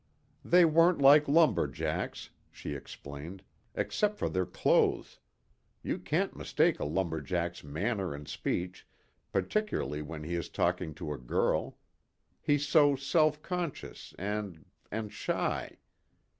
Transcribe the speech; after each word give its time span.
"They 0.43 0.65
weren't 0.65 0.97
like 0.99 1.27
lumber 1.27 1.67
jacks," 1.67 2.31
she 2.51 2.73
explained, 2.73 3.43
"except 3.75 4.17
for 4.17 4.29
their 4.29 4.47
clothes. 4.47 5.19
You 5.83 5.99
can't 5.99 6.35
mistake 6.35 6.79
a 6.79 6.85
lumber 6.85 7.21
jack's 7.21 7.63
manner 7.63 8.15
and 8.15 8.27
speech, 8.27 8.87
particularly 9.31 10.01
when 10.01 10.23
he 10.23 10.33
is 10.33 10.49
talking 10.49 10.95
to 10.95 11.13
a 11.13 11.19
girl. 11.19 11.77
He's 12.41 12.67
so 12.67 12.95
self 12.95 13.43
conscious 13.43 14.15
and 14.17 14.65
and 14.91 15.13
shy. 15.13 15.77